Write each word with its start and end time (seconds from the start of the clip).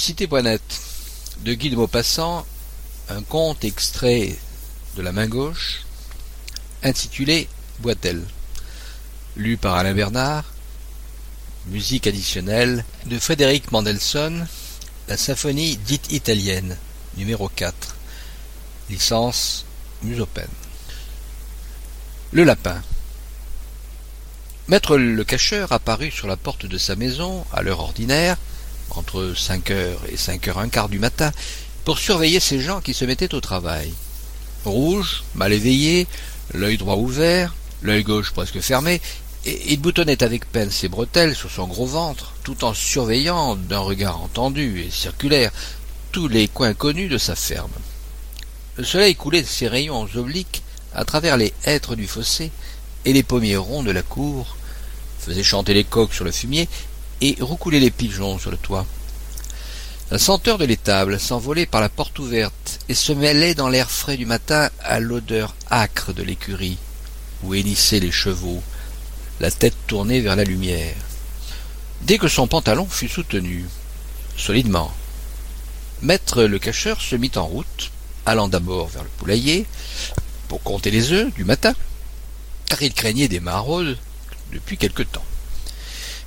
Pour 0.00 0.08
audiocité.net, 0.08 0.80
de 1.44 1.52
Guy 1.52 1.68
de 1.68 1.76
Maupassant, 1.76 2.46
un 3.10 3.20
conte 3.20 3.64
extrait 3.64 4.34
de 4.96 5.02
la 5.02 5.12
main 5.12 5.26
gauche, 5.26 5.82
intitulé 6.82 7.48
Boitel, 7.80 8.24
lu 9.36 9.58
par 9.58 9.74
Alain 9.74 9.92
Bernard, 9.92 10.46
musique 11.66 12.06
additionnelle 12.06 12.82
de 13.04 13.18
Frédéric 13.18 13.72
Mendelssohn, 13.72 14.48
la 15.06 15.18
symphonie 15.18 15.76
dite 15.76 16.10
italienne, 16.12 16.78
numéro 17.18 17.50
4, 17.50 17.94
licence 18.88 19.66
Musopen. 20.02 20.48
Le 22.32 22.44
lapin. 22.44 22.82
Maître 24.66 24.96
le 24.96 25.24
cacheur 25.24 25.72
apparut 25.72 26.10
sur 26.10 26.26
la 26.26 26.38
porte 26.38 26.64
de 26.64 26.78
sa 26.78 26.96
maison 26.96 27.44
à 27.52 27.60
l'heure 27.60 27.80
ordinaire, 27.80 28.38
entre 28.96 29.34
cinq 29.36 29.70
heures 29.70 30.00
et 30.08 30.16
cinq 30.16 30.48
heures 30.48 30.58
un 30.58 30.68
quart 30.68 30.88
du 30.88 30.98
matin, 30.98 31.32
pour 31.84 31.98
surveiller 31.98 32.40
ces 32.40 32.60
gens 32.60 32.80
qui 32.80 32.94
se 32.94 33.04
mettaient 33.04 33.34
au 33.34 33.40
travail. 33.40 33.92
Rouge, 34.64 35.24
mal 35.34 35.52
éveillé, 35.52 36.06
l'œil 36.52 36.76
droit 36.76 36.96
ouvert, 36.96 37.54
l'œil 37.82 38.02
gauche 38.02 38.32
presque 38.32 38.60
fermé, 38.60 39.00
il 39.46 39.80
boutonnait 39.80 40.22
avec 40.22 40.50
peine 40.50 40.70
ses 40.70 40.88
bretelles 40.88 41.34
sur 41.34 41.50
son 41.50 41.66
gros 41.66 41.86
ventre, 41.86 42.34
tout 42.42 42.64
en 42.64 42.74
surveillant 42.74 43.56
d'un 43.56 43.78
regard 43.78 44.20
entendu 44.20 44.82
et 44.82 44.90
circulaire 44.90 45.50
tous 46.12 46.28
les 46.28 46.48
coins 46.48 46.74
connus 46.74 47.08
de 47.08 47.18
sa 47.18 47.34
ferme. 47.34 47.70
Le 48.76 48.84
soleil 48.84 49.14
coulait 49.14 49.44
ses 49.44 49.68
rayons 49.68 50.06
obliques 50.14 50.62
à 50.94 51.04
travers 51.04 51.36
les 51.36 51.54
hêtres 51.64 51.96
du 51.96 52.06
fossé 52.06 52.50
et 53.04 53.12
les 53.12 53.22
pommiers 53.22 53.56
ronds 53.56 53.82
de 53.82 53.90
la 53.90 54.02
cour, 54.02 54.56
faisait 55.18 55.42
chanter 55.42 55.72
les 55.72 55.84
coqs 55.84 56.12
sur 56.12 56.24
le 56.24 56.32
fumier 56.32 56.68
et 57.20 57.36
roucouler 57.40 57.80
les 57.80 57.90
pigeons 57.90 58.38
sur 58.38 58.50
le 58.50 58.56
toit. 58.56 58.86
La 60.10 60.18
senteur 60.18 60.58
de 60.58 60.64
l'étable 60.64 61.20
s'envolait 61.20 61.66
par 61.66 61.80
la 61.80 61.88
porte 61.88 62.18
ouverte 62.18 62.80
et 62.88 62.94
se 62.94 63.12
mêlait 63.12 63.54
dans 63.54 63.68
l'air 63.68 63.90
frais 63.90 64.16
du 64.16 64.26
matin 64.26 64.68
à 64.82 64.98
l'odeur 64.98 65.54
âcre 65.70 66.12
de 66.12 66.22
l'écurie, 66.22 66.78
où 67.44 67.54
hennissaient 67.54 68.00
les 68.00 68.10
chevaux, 68.10 68.62
la 69.38 69.50
tête 69.50 69.76
tournée 69.86 70.20
vers 70.20 70.36
la 70.36 70.44
lumière. 70.44 70.96
Dès 72.02 72.18
que 72.18 72.28
son 72.28 72.48
pantalon 72.48 72.86
fut 72.86 73.08
soutenu, 73.08 73.66
solidement, 74.36 74.92
Maître 76.02 76.44
le 76.44 76.58
cacheur 76.58 77.00
se 77.00 77.14
mit 77.14 77.30
en 77.36 77.44
route, 77.44 77.90
allant 78.24 78.48
d'abord 78.48 78.88
vers 78.88 79.02
le 79.02 79.10
poulailler, 79.18 79.66
pour 80.48 80.62
compter 80.62 80.90
les 80.90 81.12
œufs 81.12 81.32
du 81.34 81.44
matin, 81.44 81.74
car 82.66 82.82
il 82.82 82.92
craignait 82.94 83.28
des 83.28 83.40
maraudes 83.40 83.98
depuis 84.50 84.78
quelque 84.78 85.02
temps. 85.02 85.24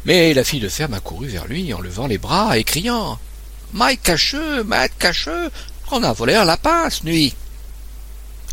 Mais 0.06 0.34
la 0.34 0.44
fille 0.44 0.59
de 0.59 0.70
ferme 0.70 0.94
accourut 0.94 1.28
vers 1.28 1.48
lui 1.48 1.73
en 1.73 1.80
levant 1.80 2.08
les 2.08 2.18
bras 2.18 2.58
et 2.58 2.64
criant 2.64 3.20
Maître 3.73 4.04
cacheux, 4.04 4.64
maître 4.64 4.95
cacheux, 5.00 5.50
on 5.92 6.04
a 6.04 6.14
volé 6.14 6.36
un 6.36 6.45
lapin 6.45 6.90
ce 6.90 7.06
nuit. 7.06 7.36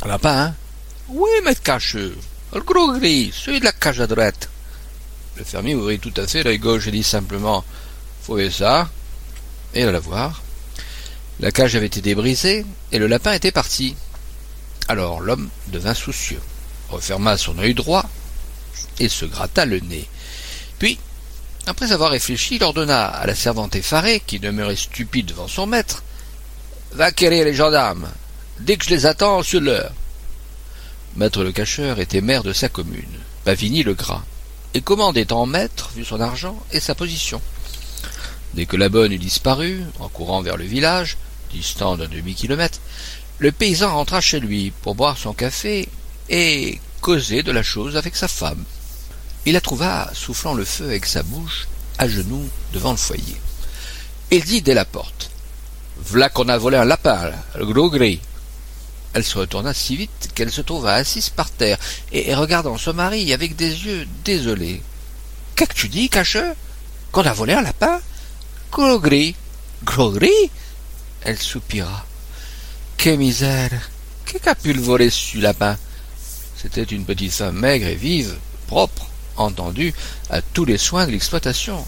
Un 0.03 0.09
lapin, 0.09 0.47
hein? 0.47 0.55
Oui, 1.09 1.29
maître 1.45 1.62
cacheux, 1.62 2.17
le 2.55 2.61
gros 2.61 2.92
gris, 2.92 3.33
celui 3.34 3.61
de 3.61 3.65
la 3.65 3.73
cage 3.73 4.01
à 4.01 4.07
droite. 4.07 4.48
Le 5.37 5.45
fermier 5.45 5.75
ouvrit 5.75 5.98
tout 5.98 6.15
à 6.17 6.27
fait 6.27 6.42
l'œil 6.42 6.59
gauche 6.59 6.87
et 6.87 6.91
dit 6.91 7.03
simplement 7.03 7.64
Faut 8.23 8.39
ça 8.51 8.89
et 9.75 9.83
alla 9.83 10.01
voir. 10.01 10.42
La 11.41 11.51
cage 11.51 11.77
avait 11.77 11.87
été 11.87 12.14
brisée 12.14 12.64
et 12.92 12.98
le 12.98 13.07
lapin 13.07 13.33
était 13.33 13.53
parti. 13.53 13.97
Alors 14.89 15.20
l'homme 15.20 15.48
devint 15.69 15.95
soucieux, 15.95 16.41
referma 16.89 17.36
son 17.36 17.58
œil 17.58 17.74
droit 17.74 18.05
et 18.98 19.08
se 19.08 19.24
gratta 19.24 19.64
le 19.64 19.80
nez. 19.80 20.08
Puis, 20.79 20.98
après 21.67 21.93
avoir 21.93 22.11
réfléchi, 22.11 22.57
il 22.57 22.65
ordonna 22.65 23.07
à 23.07 23.27
la 23.27 23.35
servante 23.35 23.77
effarée, 23.77 24.23
qui 24.27 24.39
demeurait 24.39 24.77
stupide 24.77 25.27
devant 25.27 25.48
son 25.48 25.67
maître, 25.67 26.03
Va 26.93 27.13
quérir 27.13 27.45
les 27.45 27.55
gendarmes. 27.55 28.09
Dès 28.59 28.77
que 28.77 28.85
je 28.85 28.91
les 28.91 29.07
attends, 29.07 29.45
sur 29.45 29.61
l'heure. 29.61 29.93
Maître 31.17 31.45
le 31.45 31.53
cacheur 31.53 32.01
était 32.01 32.21
maire 32.21 32.43
de 32.43 32.53
sa 32.53 32.69
commune, 32.69 33.21
Pavigny 33.45 33.85
le 33.85 33.95
Gras, 33.95 34.23
et 34.75 34.81
commandait 34.81 35.33
en 35.33 35.47
maître, 35.47 35.91
vu 35.95 36.05
son 36.05 36.21
argent 36.21 36.59
et 36.73 36.81
sa 36.81 36.97
position. 36.97 37.41
Dès 38.55 38.67
que 38.67 38.77
la 38.77 38.89
bonne 38.89 39.13
eut 39.13 39.19
disparu, 39.19 39.83
en 40.01 40.09
courant 40.09 40.42
vers 40.42 40.57
le 40.57 40.65
village, 40.65 41.17
distant 41.53 41.97
d'un 41.97 42.09
demi-kilomètre, 42.09 42.81
le 43.39 43.53
paysan 43.53 43.92
rentra 43.92 44.21
chez 44.21 44.41
lui 44.41 44.73
pour 44.83 44.95
boire 44.97 45.17
son 45.17 45.33
café 45.33 45.89
et 46.29 46.81
causer 47.01 47.42
de 47.42 47.53
la 47.53 47.63
chose 47.63 47.97
avec 47.97 48.17
sa 48.17 48.29
femme. 48.29 48.65
Il 49.46 49.55
la 49.55 49.61
trouva 49.61 50.11
soufflant 50.12 50.55
le 50.55 50.64
feu 50.64 50.84
avec 50.84 51.06
sa 51.06 51.23
bouche, 51.23 51.67
à 51.98 52.08
genoux, 52.08 52.48
devant 52.73 52.90
le 52.90 52.96
foyer. 52.96 53.36
Il 54.30 54.45
dit 54.45 54.62
dès 54.62 54.74
la 54.74 54.84
porte 54.84 55.30
V'là 55.98 56.28
qu'on 56.28 56.48
a 56.48 56.58
volé 56.58 56.77
un 56.77 56.84
lapin, 56.84 57.30
le 57.56 57.67
gros 57.67 57.90
gris. 57.90 58.20
Elle 59.12 59.24
se 59.24 59.39
retourna 59.39 59.74
si 59.74 59.96
vite 59.96 60.30
qu'elle 60.34 60.52
se 60.52 60.61
trouva 60.61 60.95
assise 60.95 61.30
par 61.30 61.50
terre 61.50 61.79
et 62.12 62.34
regardant 62.34 62.79
son 62.79 62.95
mari 62.95 63.33
avec 63.33 63.56
des 63.56 63.84
yeux 63.84 64.06
désolés. 64.24 64.83
Qu'est-ce 65.56 65.70
que 65.70 65.74
tu 65.74 65.89
dis, 65.89 66.08
cacheux? 66.08 66.55
Qu'on 67.12 67.23
a 67.23 67.33
volé 67.33 67.55
un 67.55 67.62
lapin? 67.62 68.00
Gros 68.70 69.00
gris. 69.00 69.34
Gros 69.84 70.12
gris 70.12 70.50
Elle 71.23 71.39
soupira. 71.39 72.06
Que 72.96 73.11
misère 73.11 73.90
Qui 74.27 74.36
a 74.48 74.55
pu 74.55 74.73
le 74.73 74.80
voler, 74.80 75.11
ce 75.11 75.39
lapin? 75.39 75.77
C'était 76.56 76.84
une 76.84 77.05
petite 77.05 77.33
femme 77.33 77.58
maigre 77.58 77.86
et 77.86 77.95
vive, 77.95 78.36
propre, 78.68 79.08
entendu 79.40 79.95
à 80.30 80.42
tous 80.42 80.64
les 80.64 80.78
soins 80.78 81.06
de 81.06 81.12
l'exploitation. 81.12 81.84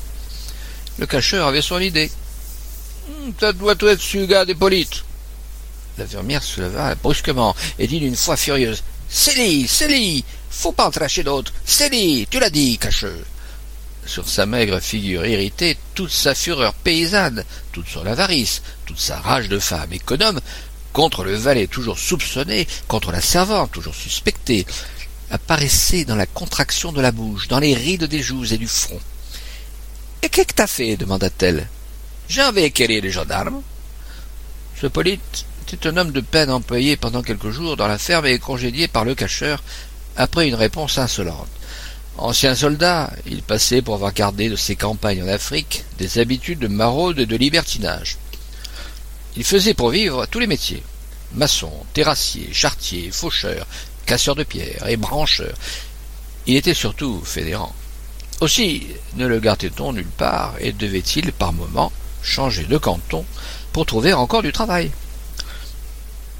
Le 0.98 1.06
cacheur 1.06 1.46
avait 1.46 1.62
son 1.62 1.78
idée. 1.78 2.10
Hum, 3.08 3.32
ça 3.38 3.52
doit 3.52 3.74
être 3.80 4.00
ce 4.00 4.24
gars 4.24 4.44
d'Hippolyte. 4.44 5.04
La 5.98 6.06
fermière 6.06 6.42
se 6.42 6.60
leva 6.60 6.94
brusquement 6.94 7.54
et 7.78 7.86
dit 7.86 8.00
d'une 8.00 8.14
voix 8.14 8.36
furieuse 8.36 8.82
Célie, 9.08 9.68
Célie, 9.68 10.24
faut 10.50 10.72
pas 10.72 10.86
en 10.86 10.90
tracher 10.90 11.22
d'autres. 11.22 11.52
Célie, 11.66 12.26
tu 12.30 12.40
l'as 12.40 12.50
dit, 12.50 12.78
cacheux. 12.78 13.24
Sur 14.06 14.28
sa 14.28 14.46
maigre 14.46 14.80
figure 14.80 15.26
irritée, 15.26 15.76
toute 15.94 16.10
sa 16.10 16.34
fureur 16.34 16.72
paysanne, 16.74 17.44
toute 17.72 17.88
son 17.88 18.06
avarice, 18.06 18.62
toute 18.86 18.98
sa 18.98 19.20
rage 19.20 19.48
de 19.48 19.58
femme 19.58 19.92
économe, 19.92 20.40
contre 20.92 21.24
le 21.24 21.34
valet 21.34 21.66
toujours 21.66 21.98
soupçonné, 21.98 22.66
contre 22.88 23.12
la 23.12 23.20
servante 23.20 23.72
toujours 23.72 23.94
suspectée, 23.94 24.66
apparaissait 25.32 26.04
dans 26.04 26.14
la 26.14 26.26
contraction 26.26 26.92
de 26.92 27.00
la 27.00 27.10
bouche, 27.10 27.48
dans 27.48 27.58
les 27.58 27.74
rides 27.74 28.04
des 28.04 28.22
joues 28.22 28.52
et 28.52 28.58
du 28.58 28.68
front. 28.68 29.00
Et 30.22 30.28
qu'est-ce 30.28 30.48
que 30.48 30.54
t'as 30.54 30.66
fait 30.66 30.96
demanda-t-elle. 30.96 31.66
J'en 32.28 32.52
vais 32.52 32.64
équérir 32.64 33.02
les 33.02 33.10
gendarmes. 33.10 33.62
Ce 34.80 34.86
Polyte 34.86 35.46
était 35.62 35.88
un 35.88 35.96
homme 35.96 36.12
de 36.12 36.20
peine 36.20 36.50
employé 36.50 36.96
pendant 36.96 37.22
quelques 37.22 37.50
jours 37.50 37.76
dans 37.76 37.88
la 37.88 37.98
ferme 37.98 38.26
et 38.26 38.38
congédié 38.38 38.88
par 38.88 39.04
le 39.04 39.14
cacheur 39.14 39.62
après 40.16 40.46
une 40.46 40.54
réponse 40.54 40.98
insolente. 40.98 41.48
Ancien 42.18 42.54
soldat, 42.54 43.10
il 43.26 43.42
passait 43.42 43.80
pour 43.80 43.94
avoir 43.94 44.12
gardé 44.12 44.50
de 44.50 44.56
ses 44.56 44.76
campagnes 44.76 45.22
en 45.22 45.28
Afrique 45.28 45.84
des 45.96 46.18
habitudes 46.18 46.58
de 46.58 46.68
maraude 46.68 47.18
et 47.18 47.26
de 47.26 47.36
libertinage. 47.36 48.18
Il 49.36 49.44
faisait 49.44 49.72
pour 49.72 49.88
vivre 49.88 50.26
tous 50.26 50.38
les 50.38 50.46
métiers 50.46 50.82
maçon, 51.34 51.72
terrassier, 51.94 52.50
chartier, 52.52 53.10
faucheur, 53.10 53.66
casseur 54.06 54.34
de 54.34 54.44
pierre 54.44 54.88
et 54.88 54.96
brancheur. 54.96 55.54
Il 56.46 56.56
était 56.56 56.74
surtout 56.74 57.22
fédérant. 57.24 57.74
Aussi 58.40 58.86
ne 59.14 59.26
le 59.26 59.38
gardait-on 59.38 59.92
nulle 59.92 60.04
part 60.04 60.54
et 60.58 60.72
devait-il 60.72 61.32
par 61.32 61.52
moments 61.52 61.92
changer 62.22 62.64
de 62.64 62.78
canton 62.78 63.24
pour 63.72 63.86
trouver 63.86 64.12
encore 64.12 64.42
du 64.42 64.52
travail. 64.52 64.90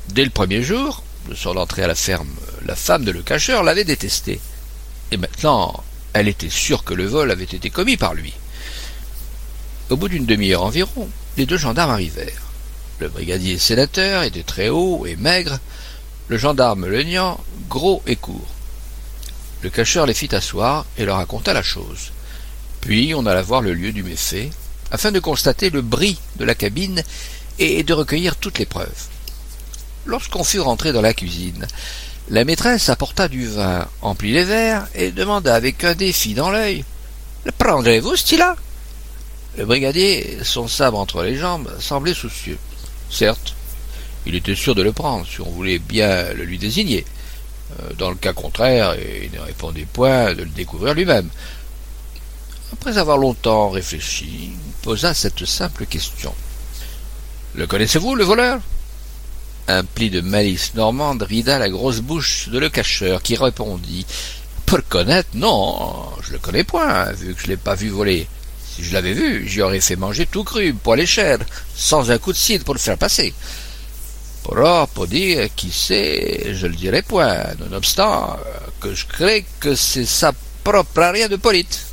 Dès 0.08 0.24
le 0.24 0.30
premier 0.30 0.62
jour 0.62 1.02
de 1.28 1.34
son 1.34 1.56
entrée 1.56 1.84
à 1.84 1.86
la 1.86 1.94
ferme, 1.94 2.34
la 2.66 2.74
femme 2.74 3.04
de 3.04 3.12
le 3.12 3.22
cacheur 3.22 3.62
l'avait 3.62 3.84
détesté. 3.84 4.40
Et 5.10 5.16
maintenant, 5.16 5.82
elle 6.12 6.28
était 6.28 6.50
sûre 6.50 6.84
que 6.84 6.94
le 6.94 7.06
vol 7.06 7.30
avait 7.30 7.44
été 7.44 7.70
commis 7.70 7.96
par 7.96 8.14
lui. 8.14 8.32
Au 9.90 9.96
bout 9.96 10.08
d'une 10.08 10.26
demi-heure 10.26 10.64
environ, 10.64 11.08
les 11.36 11.46
deux 11.46 11.58
gendarmes 11.58 11.90
arrivèrent. 11.90 12.50
Le 12.98 13.08
brigadier 13.08 13.58
sénateur 13.58 14.22
était 14.22 14.42
très 14.42 14.68
haut 14.68 15.06
et 15.06 15.16
maigre, 15.16 15.58
le 16.28 16.38
gendarme 16.38 16.86
Lenian 16.86 17.38
gros 17.68 18.02
et 18.06 18.16
court. 18.16 18.48
Le 19.62 19.70
cacheur 19.70 20.06
les 20.06 20.14
fit 20.14 20.34
asseoir 20.34 20.86
et 20.98 21.04
leur 21.04 21.16
raconta 21.16 21.52
la 21.52 21.62
chose. 21.62 22.12
Puis 22.80 23.14
on 23.14 23.26
alla 23.26 23.42
voir 23.42 23.60
le 23.60 23.74
lieu 23.74 23.92
du 23.92 24.02
méfait, 24.02 24.50
afin 24.90 25.12
de 25.12 25.20
constater 25.20 25.70
le 25.70 25.82
bris 25.82 26.18
de 26.36 26.44
la 26.44 26.54
cabine 26.54 27.02
et 27.58 27.82
de 27.82 27.94
recueillir 27.94 28.36
toutes 28.36 28.58
les 28.58 28.66
preuves. 28.66 29.08
Lorsqu'on 30.04 30.44
fut 30.44 30.60
rentré 30.60 30.92
dans 30.92 31.00
la 31.00 31.14
cuisine, 31.14 31.66
la 32.28 32.44
maîtresse 32.44 32.88
apporta 32.88 33.28
du 33.28 33.46
vin, 33.46 33.86
emplit 34.00 34.32
les 34.32 34.44
verres 34.44 34.86
et 34.94 35.12
demanda 35.12 35.54
avec 35.54 35.84
un 35.84 35.94
défi 35.94 36.34
dans 36.34 36.50
l'œil 36.50 36.84
Le 37.44 37.52
prendrez-vous, 37.52 38.14
là 38.38 38.56
Le 39.56 39.64
brigadier, 39.64 40.38
son 40.42 40.66
sabre 40.66 40.98
entre 40.98 41.22
les 41.22 41.36
jambes, 41.36 41.70
semblait 41.78 42.14
soucieux. 42.14 42.58
Certes, 43.10 43.54
il 44.26 44.34
était 44.34 44.54
sûr 44.54 44.74
de 44.74 44.82
le 44.82 44.92
prendre 44.92 45.26
si 45.26 45.40
on 45.40 45.50
voulait 45.50 45.78
bien 45.78 46.32
le 46.32 46.44
lui 46.44 46.58
désigner. 46.58 47.04
Euh, 47.80 47.92
dans 47.98 48.10
le 48.10 48.16
cas 48.16 48.32
contraire, 48.32 48.94
il 48.96 49.30
ne 49.32 49.40
répondait 49.44 49.86
point 49.90 50.34
de 50.34 50.42
le 50.42 50.50
découvrir 50.50 50.94
lui-même. 50.94 51.28
Après 52.72 52.98
avoir 52.98 53.18
longtemps 53.18 53.70
réfléchi, 53.70 54.50
il 54.52 54.72
posa 54.82 55.14
cette 55.14 55.44
simple 55.44 55.86
question. 55.86 56.34
Le 57.54 57.66
connaissez-vous, 57.66 58.14
le 58.14 58.24
voleur? 58.24 58.60
Un 59.68 59.84
pli 59.84 60.10
de 60.10 60.20
malice 60.20 60.74
normande 60.74 61.22
rida 61.22 61.58
la 61.58 61.68
grosse 61.68 62.00
bouche 62.00 62.48
de 62.48 62.58
le 62.58 62.70
cacheur, 62.70 63.22
qui 63.22 63.36
répondit 63.36 64.06
Pour 64.66 64.78
le 64.78 64.84
connaître, 64.88 65.28
non, 65.34 66.08
je 66.22 66.32
le 66.32 66.38
connais 66.38 66.64
point, 66.64 67.12
vu 67.12 67.34
que 67.34 67.42
je 67.42 67.46
l'ai 67.48 67.56
pas 67.56 67.74
vu 67.74 67.90
voler. 67.90 68.26
Si 68.74 68.82
je 68.82 68.94
l'avais 68.94 69.12
vu, 69.12 69.46
j'y 69.46 69.60
aurais 69.60 69.80
fait 69.80 69.96
manger 69.96 70.24
tout 70.24 70.44
cru, 70.44 70.72
poil 70.72 71.00
et 71.00 71.06
chair, 71.06 71.38
sans 71.76 72.10
un 72.10 72.18
coup 72.18 72.32
de 72.32 72.38
cidre 72.38 72.64
pour 72.64 72.74
le 72.74 72.80
faire 72.80 72.96
passer. 72.96 73.34
Pour, 74.42 75.06
dire 75.06 75.48
qui 75.54 75.70
sait, 75.70 76.52
je 76.52 76.66
le 76.66 76.74
dirai 76.74 77.02
point, 77.02 77.44
nonobstant 77.60 78.36
que 78.80 78.94
je 78.94 79.06
crée 79.06 79.44
que 79.60 79.74
c'est 79.74 80.04
sa 80.04 80.32
propre 80.64 81.02
rien 81.12 81.28
de 81.28 81.36
Polyte. 81.36 81.86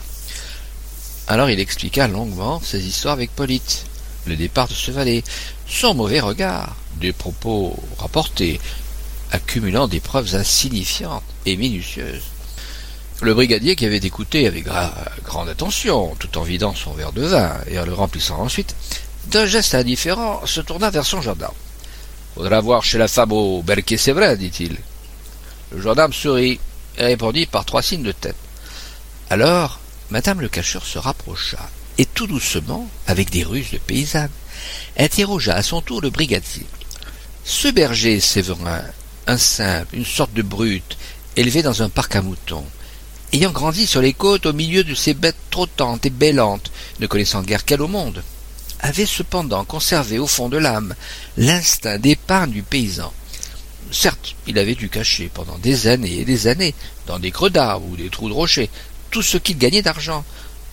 Alors 1.27 1.49
il 1.49 1.59
expliqua 1.59 2.07
longuement 2.07 2.59
ses 2.59 2.85
histoires 2.87 3.13
avec 3.13 3.35
Polyte, 3.35 3.85
le 4.25 4.35
départ 4.35 4.67
de 4.67 4.73
ce 4.73 4.89
valet, 4.89 5.23
son 5.67 5.93
mauvais 5.93 6.19
regard, 6.19 6.75
des 6.99 7.13
propos 7.13 7.77
rapportés, 7.99 8.59
accumulant 9.31 9.87
des 9.87 9.99
preuves 9.99 10.35
insignifiantes 10.35 11.23
et 11.45 11.55
minutieuses. 11.55 12.23
Le 13.21 13.33
brigadier, 13.33 13.75
qui 13.75 13.85
avait 13.85 13.97
écouté 13.97 14.47
avec 14.47 14.65
grande 15.23 15.49
attention, 15.49 16.15
tout 16.17 16.37
en 16.37 16.43
vidant 16.43 16.73
son 16.73 16.93
verre 16.93 17.11
de 17.11 17.25
vin 17.25 17.53
et 17.67 17.77
en 17.77 17.85
le 17.85 17.93
remplissant 17.93 18.39
ensuite, 18.39 18.75
d'un 19.27 19.45
geste 19.45 19.75
indifférent, 19.75 20.45
se 20.45 20.61
tourna 20.61 20.89
vers 20.89 21.05
son 21.05 21.21
gendarme. 21.21 21.53
Faudra 22.35 22.61
voir 22.61 22.83
chez 22.83 22.97
la 22.97 23.07
femme 23.07 23.31
au 23.31 23.61
berquet, 23.61 23.97
c'est 23.97 24.11
vrai, 24.11 24.37
dit-il. 24.37 24.77
Le 25.71 25.81
gendarme 25.81 26.13
sourit 26.13 26.59
et 26.97 27.03
répondit 27.03 27.45
par 27.45 27.65
trois 27.65 27.81
signes 27.81 28.03
de 28.03 28.11
tête. 28.11 28.35
Alors, 29.29 29.79
madame 30.09 30.41
le 30.41 30.49
cacheur 30.49 30.85
se 30.85 30.97
rapprocha, 30.97 31.69
et 31.97 32.05
tout 32.05 32.27
doucement, 32.27 32.87
avec 33.07 33.29
des 33.29 33.43
ruses 33.43 33.71
de 33.71 33.77
paysanne, 33.77 34.31
interrogea 34.97 35.53
à 35.53 35.63
son 35.63 35.81
tour 35.81 36.01
le 36.01 36.09
brigadier. 36.09 36.65
Ce 37.43 37.67
berger 37.67 38.19
Séverin, 38.19 38.83
un 39.27 39.37
simple, 39.37 39.95
une 39.95 40.05
sorte 40.05 40.33
de 40.33 40.41
brute, 40.41 40.97
élevé 41.35 41.61
dans 41.61 41.83
un 41.83 41.89
parc 41.89 42.15
à 42.15 42.21
moutons, 42.21 42.65
ayant 43.33 43.51
grandi 43.51 43.85
sur 43.85 44.01
les 44.01 44.13
côtes 44.13 44.45
au 44.45 44.53
milieu 44.53 44.83
de 44.83 44.95
ces 44.95 45.13
bêtes 45.13 45.37
trottantes 45.51 46.05
et 46.05 46.09
bêlantes, 46.09 46.71
ne 46.99 47.07
connaissant 47.07 47.41
guère 47.41 47.65
qu'elle 47.65 47.81
au 47.81 47.87
monde, 47.87 48.23
avait 48.79 49.05
cependant 49.05 49.65
conservé 49.65 50.19
au 50.19 50.27
fond 50.27 50.49
de 50.49 50.57
l'âme 50.57 50.95
l'instinct 51.37 51.97
d'épargne 51.97 52.51
du 52.51 52.63
paysan. 52.63 53.11
Certes, 53.91 54.35
il 54.47 54.59
avait 54.59 54.75
dû 54.75 54.89
cacher 54.89 55.29
pendant 55.33 55.57
des 55.57 55.87
années 55.87 56.19
et 56.19 56.25
des 56.25 56.47
années, 56.47 56.75
dans 57.07 57.19
des 57.19 57.31
creux 57.31 57.49
d'arbres 57.49 57.87
ou 57.89 57.95
des 57.97 58.09
trous 58.09 58.29
de 58.29 58.33
rochers, 58.33 58.69
tout 59.09 59.23
ce 59.23 59.37
qu'il 59.37 59.57
gagnait 59.57 59.81
d'argent, 59.81 60.23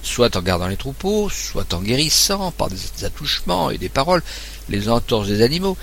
soit 0.03 0.37
en 0.37 0.43
gardant 0.43 0.69
les 0.69 0.77
troupeaux, 0.77 1.31
soit 1.31 1.73
en 1.73 1.81
guérissant 1.81 2.53
par 2.53 2.69
des 2.69 3.05
attouchements 3.05 3.71
et 3.71 3.79
des 3.79 3.89
paroles 3.89 4.23
les 4.69 4.89
entorses 4.89 5.29
des 5.29 5.43
animaux, 5.43 5.77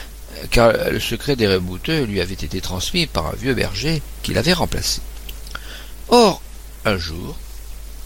car 0.52 0.74
le 0.92 1.00
secret 1.00 1.36
des 1.36 1.48
rebouteux 1.48 2.04
lui 2.04 2.22
avait 2.22 2.34
été 2.34 2.62
transmis 2.62 3.08
par 3.08 3.28
un 3.28 3.36
vieux 3.36 3.54
berger 3.54 4.02
qui 4.22 4.34
l'avait 4.34 4.54
remplacé. 4.54 5.02
Or, 6.10 6.42
un 6.86 6.98
jour, 6.98 7.38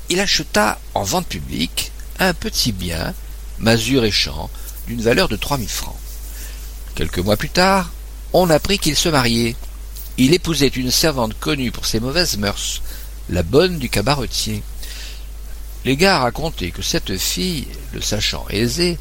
il 0.09 0.19
acheta 0.19 0.79
en 0.93 1.03
vente 1.03 1.27
publique 1.27 1.91
un 2.19 2.33
petit 2.33 2.71
bien, 2.71 3.13
masure 3.59 4.05
et 4.05 4.11
champ, 4.11 4.49
d'une 4.87 5.01
valeur 5.01 5.27
de 5.27 5.35
trois 5.35 5.57
mille 5.57 5.69
francs. 5.69 5.97
Quelques 6.95 7.19
mois 7.19 7.37
plus 7.37 7.49
tard, 7.49 7.91
on 8.33 8.49
apprit 8.49 8.79
qu'il 8.79 8.95
se 8.95 9.09
mariait. 9.09 9.55
Il 10.17 10.33
épousait 10.33 10.67
une 10.67 10.91
servante 10.91 11.39
connue 11.39 11.71
pour 11.71 11.85
ses 11.85 11.99
mauvaises 11.99 12.37
mœurs, 12.37 12.81
la 13.29 13.43
bonne 13.43 13.77
du 13.77 13.89
cabaretier. 13.89 14.63
Les 15.85 15.95
gars 15.95 16.19
racontaient 16.19 16.71
que 16.71 16.81
cette 16.81 17.17
fille, 17.17 17.67
le 17.93 18.01
sachant 18.01 18.45
aisée, 18.49 18.97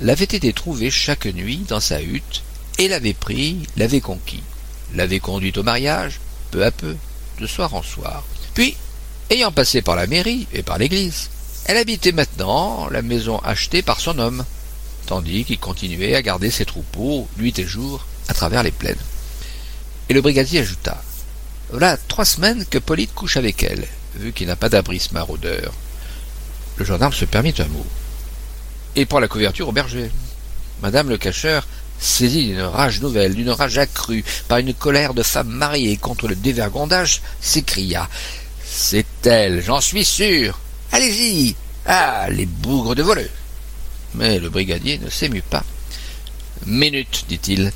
l'avait 0.00 0.24
été 0.24 0.52
trouvée 0.52 0.90
chaque 0.90 1.26
nuit 1.26 1.64
dans 1.68 1.80
sa 1.80 2.02
hutte, 2.02 2.42
et 2.78 2.88
l'avait 2.88 3.14
pris, 3.14 3.66
l'avait 3.76 4.00
conquis, 4.00 4.42
l'avait 4.94 5.20
conduite 5.20 5.58
au 5.58 5.62
mariage, 5.62 6.20
peu 6.50 6.64
à 6.64 6.70
peu, 6.70 6.96
de 7.40 7.46
soir 7.46 7.74
en 7.74 7.82
soir. 7.82 8.24
Puis 8.54 8.76
Ayant 9.30 9.52
passé 9.52 9.82
par 9.82 9.94
la 9.94 10.06
mairie 10.06 10.46
et 10.54 10.62
par 10.62 10.78
l'église, 10.78 11.28
elle 11.68 11.76
habitait 11.76 12.12
maintenant 12.12 12.88
la 12.90 13.02
maison 13.02 13.38
achetée 13.38 13.82
par 13.82 14.00
son 14.00 14.18
homme, 14.18 14.44
tandis 15.06 15.44
qu'il 15.44 15.58
continuait 15.58 16.16
à 16.16 16.22
garder 16.22 16.50
ses 16.50 16.64
troupeaux, 16.64 17.28
nuit 17.38 17.56
et 17.58 17.64
jour, 17.64 18.04
à 18.26 18.34
travers 18.34 18.62
les 18.62 18.72
plaines. 18.72 18.98
Et 20.08 20.14
le 20.14 20.20
brigadier 20.20 20.60
ajouta 20.60 21.00
Voilà 21.70 21.96
trois 22.08 22.24
semaines 22.24 22.64
que 22.64 22.78
Polyte 22.78 23.14
couche 23.14 23.36
avec 23.36 23.62
elle, 23.62 23.86
vu 24.16 24.32
qu'il 24.32 24.46
n'a 24.48 24.56
pas 24.56 24.68
d'abri 24.68 24.98
ce 24.98 25.14
maraudeur. 25.14 25.72
Le 26.76 26.84
gendarme 26.84 27.12
se 27.12 27.24
permit 27.26 27.54
un 27.58 27.68
mot. 27.68 27.86
Et 28.96 29.06
prend 29.06 29.20
la 29.20 29.28
couverture 29.28 29.68
au 29.68 29.72
berger. 29.72 30.10
Madame 30.82 31.08
le 31.08 31.18
cacheur, 31.18 31.68
saisie 32.00 32.46
d'une 32.46 32.62
rage 32.62 33.00
nouvelle, 33.00 33.34
d'une 33.34 33.50
rage 33.50 33.78
accrue, 33.78 34.24
par 34.48 34.58
une 34.58 34.74
colère 34.74 35.14
de 35.14 35.22
femme 35.22 35.50
mariée 35.50 35.96
contre 35.96 36.26
le 36.26 36.34
dévergondage, 36.34 37.22
s'écria 37.40 38.08
c'est 38.70 39.26
elle, 39.26 39.62
j'en 39.62 39.80
suis 39.80 40.04
sûr. 40.04 40.58
Allez-y. 40.92 41.54
Ah, 41.86 42.28
les 42.30 42.46
bougres 42.46 42.94
de 42.94 43.02
voleux. 43.02 43.30
Mais 44.14 44.38
le 44.38 44.48
brigadier 44.48 44.98
ne 44.98 45.10
s'émut 45.10 45.44
pas. 45.44 45.64
Minute, 46.66 47.24
dit-il. 47.28 47.72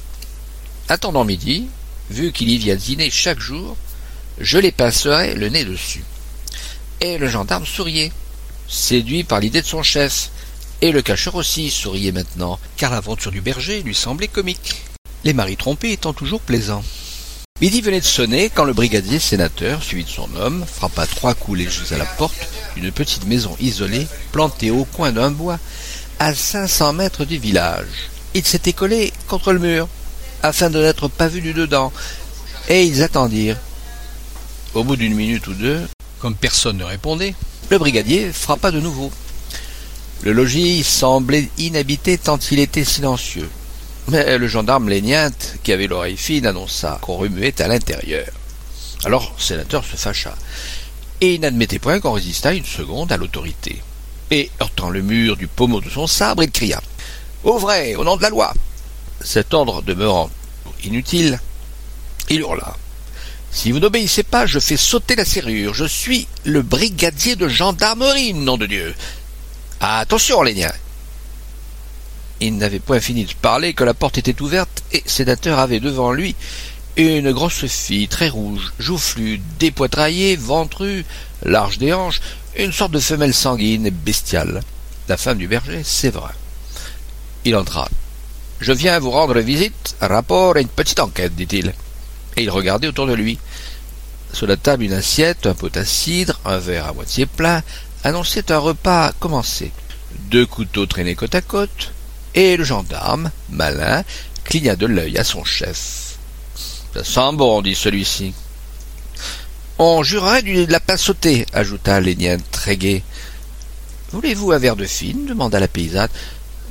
Attendant 0.88 1.24
midi, 1.24 1.66
vu 2.10 2.32
qu'il 2.32 2.50
y 2.50 2.58
vient 2.58 2.76
dîner 2.76 3.10
chaque 3.10 3.40
jour, 3.40 3.76
je 4.38 4.58
les 4.58 4.72
pincerai 4.72 5.34
le 5.34 5.48
nez 5.48 5.64
dessus. 5.64 6.04
Et 7.00 7.18
le 7.18 7.28
gendarme 7.28 7.66
souriait, 7.66 8.12
séduit 8.68 9.24
par 9.24 9.40
l'idée 9.40 9.62
de 9.62 9.66
son 9.66 9.82
chef. 9.82 10.30
Et 10.80 10.90
le 10.90 11.02
cacheur 11.02 11.36
aussi 11.36 11.70
souriait 11.70 12.12
maintenant, 12.12 12.58
car 12.76 12.90
l'aventure 12.90 13.30
du 13.30 13.40
berger 13.40 13.82
lui 13.82 13.94
semblait 13.94 14.28
comique. 14.28 14.82
Les 15.24 15.32
maris 15.32 15.56
trompés 15.56 15.92
étant 15.92 16.12
toujours 16.12 16.40
plaisants. 16.40 16.84
Midi 17.62 17.80
venait 17.80 18.00
de 18.00 18.04
sonner 18.04 18.50
quand 18.50 18.64
le 18.64 18.72
brigadier 18.72 19.20
sénateur, 19.20 19.84
suivi 19.84 20.02
de 20.02 20.08
son 20.08 20.28
homme, 20.34 20.64
frappa 20.66 21.06
trois 21.06 21.34
coups 21.34 21.58
légers 21.58 21.94
à 21.94 21.96
la 21.96 22.04
porte 22.04 22.34
d'une 22.74 22.90
petite 22.90 23.24
maison 23.24 23.56
isolée, 23.60 24.08
plantée 24.32 24.72
au 24.72 24.84
coin 24.84 25.12
d'un 25.12 25.30
bois, 25.30 25.60
à 26.18 26.34
cinq 26.34 26.66
cents 26.66 26.92
mètres 26.92 27.24
du 27.24 27.38
village. 27.38 28.10
Il 28.34 28.44
s'était 28.44 28.72
collé 28.72 29.12
contre 29.28 29.52
le 29.52 29.60
mur, 29.60 29.86
afin 30.42 30.70
de 30.70 30.80
n'être 30.80 31.06
pas 31.06 31.28
vu 31.28 31.40
du 31.40 31.52
dedans, 31.52 31.92
et 32.68 32.82
ils 32.82 33.00
attendirent. 33.00 33.60
Au 34.74 34.82
bout 34.82 34.96
d'une 34.96 35.14
minute 35.14 35.46
ou 35.46 35.54
deux, 35.54 35.82
comme 36.18 36.34
personne 36.34 36.78
ne 36.78 36.84
répondait, 36.84 37.36
le 37.70 37.78
brigadier 37.78 38.32
frappa 38.32 38.72
de 38.72 38.80
nouveau. 38.80 39.12
Le 40.22 40.32
logis 40.32 40.82
semblait 40.82 41.48
inhabité 41.58 42.18
tant 42.18 42.38
il 42.50 42.58
était 42.58 42.84
silencieux. 42.84 43.48
Mais 44.08 44.36
le 44.36 44.48
gendarme 44.48 44.88
Léniente, 44.88 45.54
qui 45.62 45.72
avait 45.72 45.86
l'oreille 45.86 46.16
fine, 46.16 46.46
annonça 46.46 46.98
qu'on 47.00 47.16
remuait 47.16 47.60
à 47.60 47.68
l'intérieur. 47.68 48.26
Alors 49.04 49.32
le 49.36 49.42
sénateur 49.42 49.84
se 49.84 49.96
fâcha, 49.96 50.34
et 51.20 51.34
il 51.34 51.40
n'admettait 51.40 51.78
point 51.78 52.00
qu'on 52.00 52.12
résistât 52.12 52.54
une 52.54 52.64
seconde 52.64 53.12
à 53.12 53.16
l'autorité. 53.16 53.80
Et, 54.30 54.50
heurtant 54.60 54.90
le 54.90 55.02
mur 55.02 55.36
du 55.36 55.46
pommeau 55.46 55.80
de 55.80 55.90
son 55.90 56.06
sabre, 56.06 56.42
il 56.42 56.50
cria 56.50 56.80
Ouvrez, 57.44 57.96
au 57.96 58.04
nom 58.04 58.16
de 58.16 58.22
la 58.22 58.30
loi 58.30 58.54
Cet 59.20 59.54
ordre 59.54 59.82
demeurant 59.82 60.30
inutile, 60.84 61.38
il 62.28 62.40
hurla 62.40 62.76
Si 63.50 63.70
vous 63.72 63.78
n'obéissez 63.78 64.22
pas, 64.22 64.46
je 64.46 64.58
fais 64.58 64.76
sauter 64.76 65.16
la 65.16 65.24
serrure. 65.24 65.74
Je 65.74 65.84
suis 65.84 66.26
le 66.44 66.62
brigadier 66.62 67.36
de 67.36 67.48
gendarmerie, 67.48 68.34
nom 68.34 68.56
de 68.56 68.66
Dieu. 68.66 68.94
Attention, 69.80 70.42
Lénien 70.42 70.72
il 72.46 72.56
n'avait 72.56 72.80
point 72.80 72.98
fini 72.98 73.24
de 73.24 73.34
parler 73.34 73.72
que 73.72 73.84
la 73.84 73.94
porte 73.94 74.18
était 74.18 74.42
ouverte 74.42 74.82
et 74.92 75.04
Sénateur 75.06 75.60
avait 75.60 75.78
devant 75.78 76.12
lui 76.12 76.34
une 76.96 77.30
grosse 77.30 77.66
fille 77.66 78.08
très 78.08 78.28
rouge, 78.28 78.72
joufflue, 78.80 79.40
dépoitraillée, 79.60 80.34
ventrue, 80.36 81.04
large 81.44 81.78
des 81.78 81.92
hanches, 81.92 82.20
une 82.56 82.72
sorte 82.72 82.90
de 82.90 82.98
femelle 82.98 83.32
sanguine 83.32 83.86
et 83.86 83.92
bestiale. 83.92 84.60
La 85.08 85.16
femme 85.16 85.38
du 85.38 85.46
berger, 85.46 85.82
vrai. 86.10 86.32
Il 87.44 87.54
entra. 87.54 87.88
Je 88.60 88.72
viens 88.72 88.98
vous 88.98 89.12
rendre 89.12 89.38
visite, 89.38 89.96
un 90.00 90.08
rapport 90.08 90.56
et 90.56 90.62
une 90.62 90.68
petite 90.68 91.00
enquête, 91.00 91.36
dit-il. 91.36 91.72
Et 92.36 92.42
il 92.42 92.50
regardait 92.50 92.88
autour 92.88 93.06
de 93.06 93.14
lui. 93.14 93.38
Sur 94.32 94.48
la 94.48 94.56
table, 94.56 94.82
une 94.82 94.92
assiette, 94.92 95.46
un 95.46 95.54
pot 95.54 95.74
à 95.76 95.84
cidre, 95.84 96.40
un 96.44 96.58
verre 96.58 96.88
à 96.88 96.92
moitié 96.92 97.26
plein, 97.26 97.62
annonçaient 98.02 98.50
un 98.50 98.58
repas 98.58 99.12
commencé. 99.20 99.70
Deux 100.30 100.46
couteaux 100.46 100.86
traînaient 100.86 101.14
côte 101.14 101.34
à 101.34 101.40
côte, 101.40 101.92
et 102.34 102.56
le 102.56 102.64
gendarme, 102.64 103.30
malin, 103.50 104.04
cligna 104.44 104.76
de 104.76 104.86
l'œil 104.86 105.18
à 105.18 105.24
son 105.24 105.44
chef. 105.44 106.16
Ça 106.94 107.04
sent 107.04 107.36
bon, 107.36 107.62
dit 107.62 107.74
celui-ci. 107.74 108.34
On 109.78 110.02
jurerait 110.02 110.42
du 110.42 110.66
lapin 110.66 110.96
sauté, 110.96 111.46
ajouta 111.52 112.00
Lénien 112.00 112.36
très 112.50 112.76
gai. 112.76 113.02
Voulez-vous 114.12 114.52
un 114.52 114.58
verre 114.58 114.76
de 114.76 114.84
fine? 114.84 115.26
demanda 115.26 115.58
la 115.58 115.68
paysanne. 115.68 116.08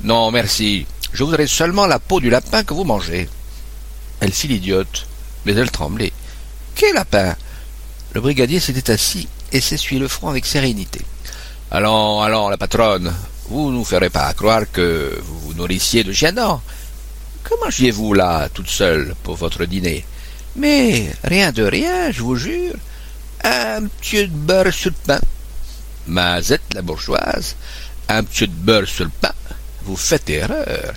Non, 0.04 0.32
merci. 0.32 0.86
Je 1.12 1.24
voudrais 1.24 1.48
seulement 1.48 1.88
la 1.88 2.00
peau 2.00 2.20
du 2.20 2.30
lapin 2.30 2.64
que 2.64 2.74
vous 2.74 2.84
mangez. 2.84 3.28
Elle 4.20 4.32
fit 4.32 4.48
l'idiote, 4.48 5.08
mais 5.46 5.54
elle 5.54 5.72
tremblait. 5.72 6.14
Quel 6.76 6.94
lapin? 6.94 7.36
Le 8.14 8.22
brigadier 8.22 8.60
s'était 8.60 8.92
assis 8.92 9.28
et 9.52 9.60
s'essuyait 9.60 10.00
le 10.00 10.08
front 10.08 10.30
avec 10.30 10.46
sérénité. 10.46 11.02
Allons, 11.72 12.22
allons, 12.22 12.50
la 12.50 12.58
patronne, 12.58 13.14
vous 13.52 13.70
ne 13.70 13.76
nous 13.76 13.84
ferez 13.84 14.10
pas 14.10 14.34
croire 14.34 14.64
que 14.72 15.20
vous 15.24 15.40
vous 15.42 15.54
nourrissiez 15.54 16.06
de 16.06 16.14
chiens 16.14 16.62
Que 17.44 17.54
mangez-vous 17.60 18.14
là, 18.14 18.48
toute 18.48 18.70
seule, 18.70 19.14
pour 19.24 19.36
votre 19.36 19.66
dîner? 19.66 20.06
Mais 20.56 21.12
rien 21.26 21.52
de 21.52 21.64
rien, 21.64 22.12
je 22.12 22.22
vous 22.22 22.38
jure. 22.38 22.76
Un 23.44 23.88
petit 23.88 24.28
beurre 24.28 24.74
sur 24.74 24.92
le 24.92 24.96
pain. 25.06 25.20
Mazette, 26.08 26.62
la 26.74 26.82
bourgeoise, 26.82 27.58
un 28.08 28.24
petit 28.24 28.48
beurre 28.48 28.88
sur 28.88 29.04
le 29.04 29.12
pain. 29.20 29.34
Vous 29.84 29.98
faites 29.98 30.30
erreur. 30.30 30.94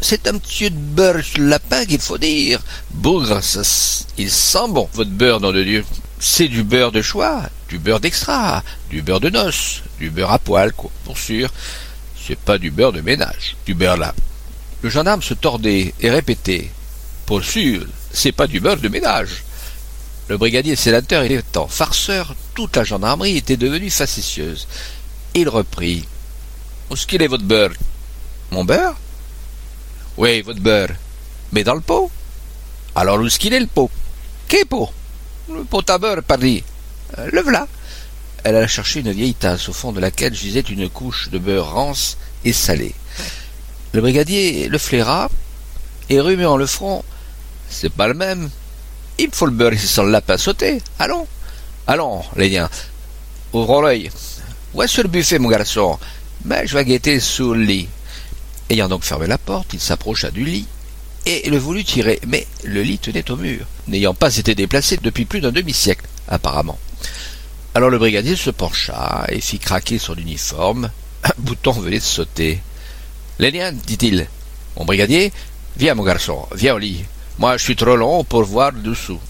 C'est 0.00 0.26
un 0.28 0.38
petit 0.38 0.70
beurre 0.70 1.22
sur 1.22 1.40
le 1.40 1.48
lapin 1.48 1.84
qu'il 1.84 2.00
faut 2.00 2.16
dire. 2.16 2.60
Bougre, 2.90 3.42
ça, 3.42 3.60
il 4.16 4.30
sent 4.30 4.68
bon, 4.70 4.88
votre 4.94 5.10
beurre, 5.10 5.40
nom 5.40 5.52
de 5.52 5.62
Dieu. 5.62 5.84
C'est 6.18 6.48
du 6.48 6.62
beurre 6.62 6.90
de 6.90 7.02
choix, 7.02 7.42
du 7.68 7.78
beurre 7.78 8.00
d'extra, 8.00 8.62
du 8.88 9.02
beurre 9.02 9.20
de 9.20 9.28
noces, 9.28 9.82
du 9.98 10.08
beurre 10.08 10.32
à 10.32 10.38
poil, 10.38 10.72
quoi, 10.72 10.90
pour 11.04 11.18
sûr. 11.18 11.50
C'est 12.28 12.38
pas 12.38 12.58
du 12.58 12.70
beurre 12.70 12.92
de 12.92 13.00
ménage, 13.00 13.56
du 13.64 13.72
beurre 13.72 13.96
là. 13.96 14.14
Le 14.82 14.90
gendarme 14.90 15.22
se 15.22 15.32
tordait 15.32 15.94
et 15.98 16.10
répétait. 16.10 16.68
Pour 17.24 17.42
sûr, 17.42 17.86
c'est 18.12 18.32
pas 18.32 18.46
du 18.46 18.60
beurre 18.60 18.76
de 18.76 18.88
ménage. 18.90 19.44
Le 20.28 20.36
brigadier 20.36 20.76
sénateur 20.76 21.22
étant 21.22 21.68
farceur, 21.68 22.34
toute 22.54 22.76
la 22.76 22.84
gendarmerie 22.84 23.38
était 23.38 23.56
devenue 23.56 23.88
facétieuse. 23.88 24.68
Il 25.32 25.48
reprit. 25.48 26.06
Où 26.90 26.94
est-ce 26.94 27.06
qu'il 27.06 27.22
est 27.22 27.28
votre 27.28 27.44
beurre? 27.44 27.72
Mon 28.50 28.66
beurre? 28.66 28.98
Oui, 30.18 30.42
votre 30.42 30.60
beurre. 30.60 30.96
Mais 31.52 31.64
dans 31.64 31.76
le 31.76 31.80
pot 31.80 32.10
Alors 32.94 33.18
où 33.18 33.26
est-ce 33.26 33.38
qu'il 33.38 33.54
est 33.54 33.60
le 33.60 33.66
pot? 33.66 33.90
Quel 34.48 34.66
pot? 34.66 34.92
Le 35.50 35.64
pot 35.64 35.88
à 35.88 35.96
beurre, 35.96 36.22
Paris. 36.22 36.62
Euh, 37.16 37.30
le 37.32 37.40
voilà. 37.40 37.66
Elle 38.48 38.56
alla 38.56 38.66
chercher 38.66 39.00
une 39.00 39.12
vieille 39.12 39.34
tasse 39.34 39.68
au 39.68 39.74
fond 39.74 39.92
de 39.92 40.00
laquelle 40.00 40.34
gisait 40.34 40.60
une 40.60 40.88
couche 40.88 41.28
de 41.28 41.38
beurre 41.38 41.70
rance 41.70 42.16
et 42.46 42.54
salé. 42.54 42.94
Le 43.92 44.00
brigadier 44.00 44.68
le 44.68 44.78
flaira 44.78 45.28
et 46.08 46.18
remuant 46.18 46.56
le 46.56 46.64
front. 46.64 47.04
C'est 47.68 47.92
pas 47.92 48.08
le 48.08 48.14
même. 48.14 48.48
Il 49.18 49.28
faut 49.32 49.44
le 49.44 49.52
beurre 49.52 49.74
ici 49.74 49.86
sans 49.86 50.04
le 50.04 50.12
lapin 50.12 50.38
sauté. 50.38 50.80
Allons. 50.98 51.26
Allons, 51.86 52.22
les 52.36 52.48
liens. 52.48 52.70
Ouvrons 53.52 53.82
l'œil. 53.82 54.10
Où 54.72 54.82
est-ce 54.82 55.02
le 55.02 55.08
buffet, 55.08 55.38
mon 55.38 55.50
garçon? 55.50 55.98
Mais 56.46 56.66
je 56.66 56.74
vais 56.74 56.86
guetter 56.86 57.20
sous 57.20 57.52
le 57.52 57.64
lit. 57.64 57.88
Ayant 58.70 58.88
donc 58.88 59.02
fermé 59.02 59.26
la 59.26 59.36
porte, 59.36 59.74
il 59.74 59.80
s'approcha 59.80 60.30
du 60.30 60.46
lit 60.46 60.66
et 61.26 61.50
le 61.50 61.58
voulut 61.58 61.84
tirer, 61.84 62.18
mais 62.26 62.46
le 62.64 62.80
lit 62.80 62.98
tenait 62.98 63.30
au 63.30 63.36
mur, 63.36 63.66
n'ayant 63.88 64.14
pas 64.14 64.34
été 64.34 64.54
déplacé 64.54 64.96
depuis 65.02 65.26
plus 65.26 65.42
d'un 65.42 65.52
demi-siècle, 65.52 66.06
apparemment. 66.28 66.78
Alors 67.78 67.90
le 67.90 67.98
brigadier 67.98 68.34
se 68.34 68.50
pencha 68.50 69.24
et 69.28 69.40
fit 69.40 69.60
craquer 69.60 70.00
son 70.00 70.16
uniforme. 70.16 70.90
Un 71.22 71.30
bouton 71.38 71.70
venait 71.70 72.00
de 72.00 72.02
sauter. 72.02 72.60
Lénien, 73.38 73.70
dit-il. 73.70 74.26
Mon 74.76 74.84
brigadier, 74.84 75.32
viens, 75.76 75.94
mon 75.94 76.02
garçon, 76.02 76.44
viens 76.56 76.74
au 76.74 76.78
lit. 76.78 77.04
Moi, 77.38 77.56
je 77.56 77.62
suis 77.62 77.76
trop 77.76 77.94
long 77.94 78.24
pour 78.24 78.42
voir 78.42 78.72
dessous. 78.72 79.20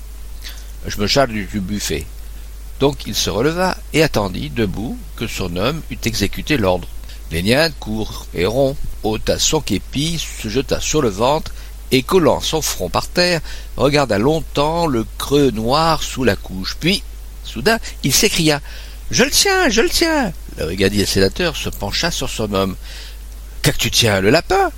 Je 0.87 0.99
me 0.99 1.07
charge 1.07 1.28
du 1.28 1.61
buffet. 1.61 2.07
Donc 2.81 3.05
il 3.05 3.14
se 3.14 3.28
releva 3.28 3.76
et 3.93 4.02
attendit, 4.02 4.49
debout, 4.49 4.97
que 5.17 5.26
son 5.26 5.55
homme 5.57 5.83
eût 5.90 5.99
exécuté 6.07 6.57
l'ordre. 6.57 6.88
Lénien, 7.31 7.69
court 7.73 8.28
et 8.33 8.47
rond, 8.47 8.78
ôta 9.02 9.38
son 9.38 9.61
képi, 9.61 10.19
se 10.19 10.49
jeta 10.49 10.81
sur 10.81 11.02
le 11.02 11.11
ventre, 11.11 11.52
et 11.90 12.02
collant 12.02 12.40
son 12.40 12.62
front 12.62 12.88
par 12.88 13.09
terre, 13.09 13.43
regarda 13.76 14.17
longtemps 14.17 14.87
le 14.87 15.05
creux 15.19 15.50
noir 15.50 16.02
sous 16.02 16.25
la 16.25 16.35
couche. 16.35 16.78
Puis, 16.81 17.02
soudain, 17.49 17.78
il 18.05 18.12
s'écria. 18.12 18.61
Je 19.11 19.25
le 19.25 19.31
tiens, 19.31 19.69
je 19.69 19.81
le 19.81 19.88
tiens. 19.88 20.33
Le 20.59 20.67
brigadier 20.67 21.07
sénateur 21.07 21.57
se 21.57 21.69
pencha 21.69 22.11
sur 22.11 22.28
son 22.28 22.52
homme. 22.52 22.76
Qu'est-ce 23.62 23.76
que 23.76 23.83
tu 23.83 23.90
tiens, 23.90 24.21
le 24.21 24.31
lapin 24.31 24.71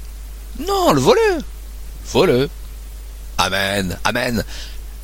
Non, 0.66 0.92
le 0.92 1.00
voleux. 1.00 1.38
Voleux. 2.12 2.48
Amen, 3.38 3.98
amen. 4.04 4.44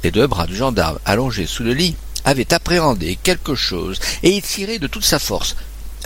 Les 0.04 0.10
deux 0.10 0.26
bras 0.26 0.46
du 0.46 0.54
gendarme 0.54 0.98
allongés 1.04 1.46
sous 1.46 1.64
le 1.64 1.72
lit 1.72 1.96
avaient 2.24 2.52
appréhendé 2.52 3.18
quelque 3.22 3.54
chose 3.54 3.98
et 4.22 4.36
y 4.36 4.78
de 4.78 4.86
toute 4.86 5.04
sa 5.04 5.18
force. 5.18 5.56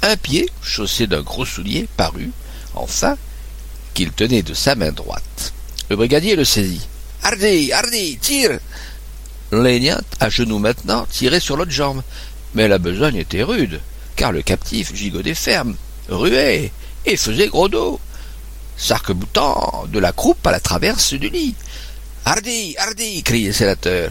Un 0.03 0.17
pied, 0.17 0.49
chaussé 0.63 1.07
d'un 1.07 1.23
gros 1.23 1.45
soulier, 1.45 1.89
parut, 1.97 2.31
enfin, 2.75 3.17
qu'il 3.95 4.13
tenait 4.13 4.43
de 4.43 4.55
sa 4.55 4.75
main 4.75 4.93
droite. 4.93 5.53
Le 5.89 5.97
brigadier 5.97 6.37
le 6.37 6.45
saisit. 6.45 6.87
Hardy, 7.23 7.73
hardy, 7.73 8.19
tire 8.19 8.59
Léniat, 9.53 10.01
à 10.21 10.29
genoux 10.31 10.59
maintenant, 10.59 11.07
tirait 11.11 11.41
sur 11.41 11.57
l'autre 11.57 11.71
jambe. 11.71 12.03
Mais 12.55 12.69
la 12.69 12.79
besogne 12.79 13.17
était 13.17 13.43
rude, 13.43 13.81
car 14.17 14.33
le 14.33 14.43
captif 14.43 14.95
gigodait 14.95 15.35
ferme, 15.35 15.77
ruait, 16.09 16.73
et 17.07 17.17
faisait 17.17 17.49
gros 17.49 17.69
dos, 17.69 18.01
s'arc-boutant 18.77 19.87
de 19.89 19.99
la 19.99 20.13
croupe 20.13 20.45
à 20.47 20.51
la 20.51 20.61
traverse 20.61 21.15
du 21.15 21.29
lit. 21.29 21.55
Hardy, 22.25 22.75
hardy, 22.79 23.23
criait 23.23 23.49
le 23.49 23.53
sénateur. 23.53 24.11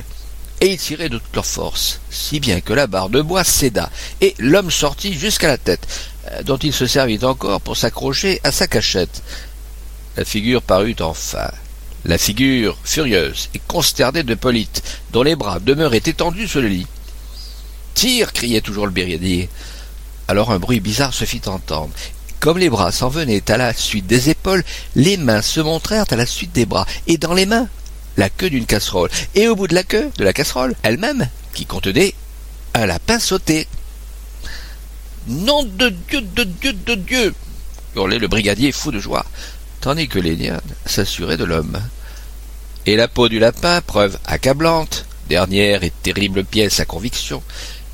Et 0.62 0.74
ils 0.74 0.77
tiraient 0.77 1.10
de 1.10 1.17
toute 1.17 1.36
leur 1.36 1.46
force, 1.46 2.01
si 2.10 2.39
bien 2.39 2.60
que 2.60 2.74
la 2.74 2.88
barre 2.88 3.10
de 3.10 3.22
bois 3.22 3.46
céda, 3.46 3.89
et 4.19 4.36
l'homme 4.39 4.72
sortit 4.72 5.13
jusqu'à 5.13 5.48
la 5.48 5.58
tête, 5.58 5.88
euh, 6.31 6.43
dont 6.43 6.58
il 6.58 6.74
se 6.74 6.86
servit 6.86 7.24
encore 7.24 7.62
pour 7.62 7.77
s'accrocher 7.77 8.41
à 8.43 8.51
sa 8.51 8.67
cachette. 8.67 9.24
La 10.17 10.25
figure 10.25 10.62
parut 10.62 10.98
enfin. 11.00 11.50
La 12.06 12.18
figure 12.18 12.77
furieuse 12.84 13.50
et 13.53 13.62
consternée 13.68 14.24
de 14.24 14.36
Polyte, 14.36 14.84
dont 15.12 15.24
les 15.24 15.36
bras 15.36 15.60
demeuraient 15.60 15.98
étendus 15.98 16.48
sur 16.48 16.62
le 16.62 16.70
lit. 16.70 16.88
Tire 17.94 18.32
criait 18.32 18.62
toujours 18.62 18.86
le 18.86 18.94
brigadier. 18.94 19.50
Alors 20.27 20.51
un 20.51 20.60
bruit 20.60 20.79
bizarre 20.79 21.13
se 21.13 21.25
fit 21.25 21.41
entendre, 21.48 21.91
comme 22.39 22.58
les 22.58 22.70
bras 22.70 22.94
s'en 22.94 23.10
venaient 23.10 23.51
à 23.51 23.58
la 23.58 23.74
suite 23.74 24.08
des 24.08 24.29
épaules, 24.29 24.63
les 24.96 25.18
mains 25.18 25.41
se 25.41 25.60
montrèrent 25.60 26.06
à 26.10 26.15
la 26.15 26.25
suite 26.25 26.53
des 26.53 26.65
bras, 26.65 26.86
et 27.08 27.18
dans 27.18 27.34
les 27.34 27.46
mains, 27.46 27.68
la 28.15 28.29
queue 28.29 28.50
d'une 28.50 28.65
casserole, 28.65 29.10
et 29.36 29.48
au 29.48 29.56
bout 29.56 29.68
de 29.68 29.75
la 29.75 29.84
queue 29.84 30.10
de 30.18 30.24
la 30.24 30.32
casserole, 30.32 30.75
elle-même, 30.84 31.27
qui 31.53 31.65
contenait 31.65 32.13
un 32.74 32.86
lapin 32.86 33.20
sauté. 33.20 33.68
Nom 35.27 35.63
de 35.63 35.89
Dieu, 35.89 36.22
de 36.22 36.44
Dieu, 36.44 36.74
de 36.74 36.96
Dieu 36.96 37.34
hurlait 37.96 38.20
le 38.20 38.27
brigadier 38.27 38.72
fou 38.72 38.91
de 38.91 39.00
joie, 39.00 39.25
tandis 39.81 40.07
que 40.07 40.19
Léniade 40.19 40.62
s'assurait 40.86 41.38
de 41.38 41.43
l'homme. 41.43 41.79
Et 42.86 42.95
la 42.95 43.07
peau 43.07 43.29
du 43.29 43.39
lapin, 43.39 43.81
preuve 43.81 44.17
accablante, 44.25 45.05
dernière 45.29 45.83
et 45.83 45.91
terrible 46.03 46.43
pièce 46.43 46.79
à 46.79 46.86
conviction, 46.86 47.43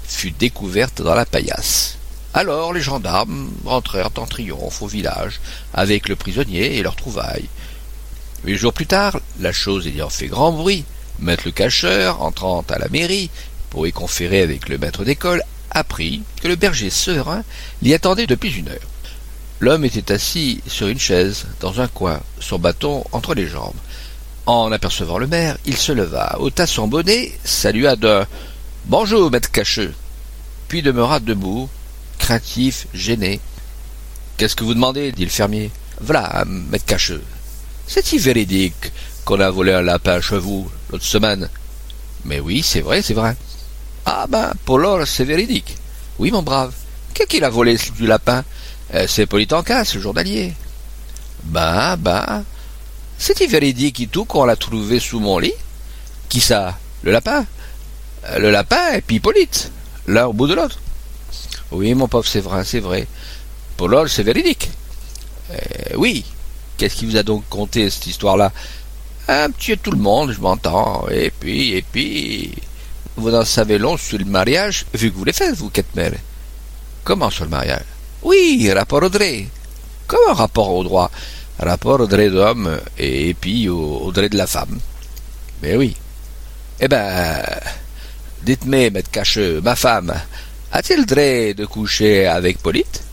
fut 0.03 0.31
découverte 0.31 1.01
dans 1.01 1.15
la 1.15 1.25
paillasse. 1.25 1.97
Alors 2.33 2.73
les 2.73 2.81
gendarmes 2.81 3.49
rentrèrent 3.65 4.09
en 4.17 4.25
triomphe 4.25 4.81
au 4.81 4.87
village 4.87 5.39
avec 5.73 6.09
le 6.09 6.15
prisonnier 6.15 6.77
et 6.77 6.83
leurs 6.83 6.95
trouvailles. 6.95 7.49
Huit 8.43 8.57
jours 8.57 8.73
plus 8.73 8.87
tard, 8.87 9.19
la 9.39 9.51
chose 9.51 9.87
ayant 9.87 10.09
fait 10.09 10.27
grand 10.27 10.51
bruit, 10.51 10.85
maître 11.19 11.43
le 11.45 11.51
cacheur, 11.51 12.21
entrant 12.21 12.63
à 12.69 12.77
la 12.77 12.89
mairie 12.89 13.29
pour 13.69 13.87
y 13.87 13.91
conférer 13.91 14.41
avec 14.41 14.69
le 14.69 14.77
maître 14.77 15.03
d'école, 15.03 15.43
apprit 15.71 16.23
que 16.41 16.47
le 16.47 16.55
berger 16.55 16.89
serein 16.89 17.43
l'y 17.81 17.93
attendait 17.93 18.27
depuis 18.27 18.53
une 18.53 18.69
heure. 18.69 18.94
L'homme 19.61 19.85
était 19.85 20.11
assis 20.11 20.61
sur 20.67 20.87
une 20.87 20.99
chaise, 20.99 21.45
dans 21.61 21.79
un 21.79 21.87
coin, 21.87 22.19
son 22.39 22.59
bâton 22.59 23.05
entre 23.13 23.33
les 23.33 23.47
jambes. 23.47 23.75
En 24.45 24.71
apercevant 24.71 25.17
le 25.17 25.27
maire, 25.27 25.57
il 25.65 25.77
se 25.77 25.93
leva, 25.93 26.35
ôta 26.39 26.67
son 26.67 26.87
bonnet, 26.87 27.31
salua 27.43 27.95
d'un 27.95 28.27
Bonjour, 28.85 29.31
maître 29.31 29.49
cacheux, 29.49 29.93
puis 30.67 30.81
demeura 30.81 31.19
debout, 31.21 31.69
craintif, 32.19 32.87
gêné. 32.93 33.39
Qu'est-ce 34.37 34.55
que 34.55 34.65
vous 34.65 34.73
demandez? 34.73 35.13
dit 35.13 35.23
le 35.23 35.31
fermier. 35.31 35.71
Voilà, 36.01 36.43
maître 36.45 36.85
cacheux. 36.85 37.23
C'est-il 37.87 38.19
véridique 38.19 38.91
qu'on 39.23 39.39
a 39.39 39.49
volé 39.49 39.73
un 39.73 39.81
lapin 39.81 40.19
chez 40.19 40.37
vous 40.37 40.69
l'autre 40.91 41.05
semaine 41.05 41.49
Mais 42.25 42.41
oui, 42.41 42.61
c'est 42.61 42.81
vrai, 42.81 43.01
c'est 43.01 43.13
vrai. 43.13 43.35
Ah 44.05 44.25
ben, 44.27 44.51
pour 44.65 44.79
l'or, 44.79 45.07
c'est 45.07 45.23
véridique. 45.23 45.77
Oui, 46.19 46.29
mon 46.29 46.43
brave. 46.43 46.73
Qu'est-ce 47.13 47.29
qu'il 47.29 47.43
a 47.45 47.49
volé 47.49 47.77
du 47.97 48.05
lapin? 48.05 48.43
C'est 49.07 49.25
Polytancas, 49.25 49.97
journalier. 49.99 50.53
Ben, 51.43 51.97
ben. 51.97 52.43
C'est-il 53.17 53.49
véridique 53.49 53.99
et 54.01 54.07
tout 54.07 54.25
qu'on 54.25 54.45
l'a 54.45 54.55
trouvé 54.55 54.99
sous 54.99 55.19
mon 55.19 55.39
lit 55.39 55.53
Qui 56.29 56.41
ça? 56.41 56.77
Le 57.03 57.11
lapin? 57.11 57.45
Euh, 58.29 58.39
Le 58.39 58.51
lapin 58.51 58.93
et 58.93 59.01
puis 59.01 59.17
Hippolyte, 59.17 59.71
l'un 60.07 60.25
au 60.25 60.33
bout 60.33 60.47
de 60.47 60.53
l'autre. 60.53 60.79
Oui, 61.71 61.93
mon 61.93 62.07
pauvre, 62.07 62.27
c'est 62.27 62.41
vrai, 62.41 62.63
c'est 62.63 62.79
vrai. 62.79 63.07
Pour 63.77 63.89
l'or, 63.89 64.07
c'est 64.07 64.23
véridique. 64.23 64.69
Euh, 65.51 65.95
oui, 65.97 66.25
Qu'est-ce 66.77 66.95
qui 66.95 67.05
vous 67.05 67.15
a 67.15 67.23
donc 67.23 67.47
conté 67.49 67.89
cette 67.89 68.07
histoire-là? 68.07 68.51
Un 69.27 69.49
petit 69.49 69.77
tout 69.77 69.91
le 69.91 69.97
monde, 69.97 70.31
je 70.31 70.39
m'entends. 70.39 71.07
Et 71.09 71.31
puis, 71.31 71.73
et 71.73 71.81
puis. 71.81 72.53
Vous 73.17 73.33
en 73.33 73.45
savez 73.45 73.77
long 73.77 73.95
sur 73.95 74.17
le 74.17 74.25
mariage, 74.25 74.85
vu 74.93 75.09
que 75.09 75.15
vous 75.15 75.23
l'avez 75.23 75.37
fait, 75.37 75.53
vous, 75.53 75.69
Ketmer. 75.69 76.11
Comment 77.05 77.29
sur 77.29 77.45
le 77.45 77.49
mariage? 77.49 77.85
Oui, 78.25 78.71
rapport 78.73 79.03
au 79.03 79.09
droit. 79.09 79.45
Comment 80.07 80.33
rapport 80.33 80.71
au 80.71 80.83
droit? 80.83 81.11
Rapport 81.59 81.99
au 82.01 82.07
droit 82.07 82.27
d'homme 82.27 82.79
et, 82.97 83.35
puis 83.35 83.69
au, 83.69 84.11
droit 84.11 84.27
de 84.27 84.35
la 84.35 84.47
femme. 84.47 84.79
Mais 85.61 85.75
oui. 85.75 85.95
Eh 86.79 86.87
ben, 86.87 87.45
dites-moi, 88.41 88.89
maître 88.89 89.11
cacheux, 89.11 89.61
ma 89.61 89.75
femme, 89.75 90.11
a-t-il 90.71 91.05
droit 91.05 91.53
de 91.53 91.65
coucher 91.65 92.25
avec 92.25 92.57
Polyte? 92.57 93.03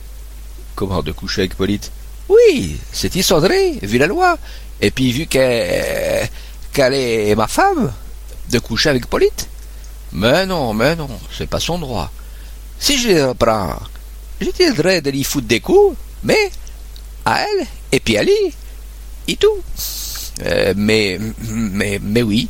Comment 0.74 1.02
de 1.02 1.12
coucher 1.12 1.42
avec 1.42 1.56
Polyte? 1.56 1.92
Oui, 2.30 2.80
c'est 2.90 3.14
Isandré, 3.14 3.80
vu 3.82 3.98
la 3.98 4.06
loi. 4.06 4.38
Et 4.80 4.90
puis 4.90 5.12
vu 5.12 5.26
qu'elle 5.26 6.30
est 6.94 7.34
ma 7.36 7.48
femme, 7.48 7.92
de 8.50 8.58
coucher 8.60 8.88
avec 8.88 9.06
Polite 9.06 9.46
Mais 10.12 10.46
non, 10.46 10.72
mais 10.72 10.96
non, 10.96 11.10
c'est 11.36 11.46
pas 11.50 11.60
son 11.60 11.78
droit. 11.78 12.10
Si 12.78 12.98
je 12.98 13.08
les 13.08 13.24
reprends, 13.24 13.76
je 14.42 14.50
dirais 14.50 15.00
de 15.00 15.10
lui 15.10 15.24
foutre 15.24 15.46
des 15.46 15.60
coups, 15.60 15.96
mais 16.22 16.50
à 17.24 17.42
elle, 17.42 17.66
et 17.92 18.00
puis 18.00 18.16
à 18.16 18.22
lui, 18.22 18.54
et 19.28 19.36
tout. 19.36 19.62
Euh, 20.44 20.74
mais, 20.76 21.18
mais, 21.48 22.00
mais 22.02 22.22
oui, 22.22 22.48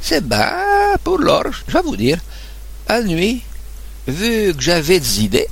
c'est 0.00 0.26
bas 0.26 0.96
pour 1.04 1.18
l'or, 1.18 1.44
je 1.66 1.72
vais 1.72 1.82
vous 1.82 1.96
dire. 1.96 2.18
À 2.88 3.02
nuit, 3.02 3.42
vu 4.06 4.54
que 4.54 4.62
j'avais 4.62 5.00
des 5.00 5.24
idées, 5.24 5.48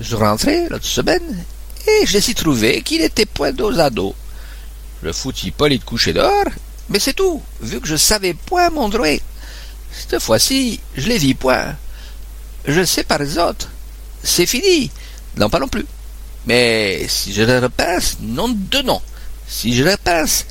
je 0.00 0.16
rentrais 0.16 0.68
l'autre 0.68 0.86
semaine, 0.86 1.44
et 1.86 2.06
je 2.06 2.18
suis 2.18 2.34
trouvé 2.34 2.82
qu'il 2.82 3.02
était 3.02 3.26
point 3.26 3.52
dos 3.52 3.78
à 3.78 3.90
dos. 3.90 4.14
Je 5.02 5.12
foutis 5.12 5.50
pas 5.50 5.68
de 5.68 5.76
coucher 5.76 6.12
dehors, 6.12 6.50
mais 6.88 6.98
c'est 6.98 7.14
tout, 7.14 7.40
vu 7.60 7.80
que 7.80 7.86
je 7.86 7.96
savais 7.96 8.34
point 8.34 8.70
mon 8.70 8.88
droit. 8.88 9.06
Cette 9.92 10.20
fois-ci, 10.20 10.80
je 10.96 11.08
les 11.08 11.18
vis 11.18 11.34
point. 11.34 11.76
Je 12.66 12.84
sais 12.84 13.04
par 13.04 13.18
les 13.18 13.38
autres. 13.38 13.68
C'est 14.22 14.46
fini. 14.46 14.90
Non, 15.36 15.48
pas 15.48 15.58
non 15.58 15.68
plus. 15.68 15.86
Mais 16.46 17.06
si 17.08 17.32
je 17.32 17.42
le 17.42 17.58
repasse, 17.58 18.18
non 18.20 18.48
de 18.48 18.82
non. 18.82 19.00
Si 19.46 19.74
je 19.74 19.84
le 19.84 19.92
repasse, 19.92 20.46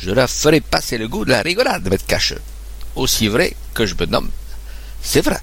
je 0.00 0.10
leur 0.10 0.28
ferai 0.28 0.60
passer 0.60 0.98
le 0.98 1.08
goût 1.08 1.24
de 1.24 1.30
la 1.30 1.42
rigolade, 1.42 1.88
mettre 1.88 2.06
cacheux. 2.06 2.40
Aussi 2.94 3.28
vrai 3.28 3.54
que 3.74 3.86
je 3.86 3.94
me 3.94 4.06
nomme. 4.06 4.30
C'est 5.02 5.22
vrai, 5.22 5.38